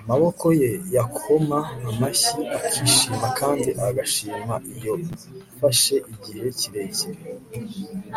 [0.00, 1.58] amaboko ye yakoma
[1.90, 4.94] amashyi akishima kandi agashima iyo
[5.54, 7.20] mfashe igihe kirekire